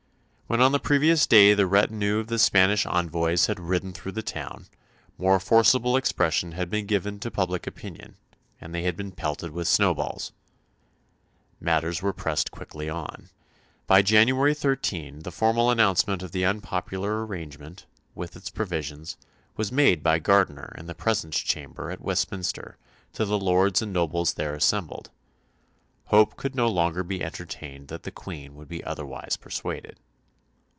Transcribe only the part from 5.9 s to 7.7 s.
expression had been given to public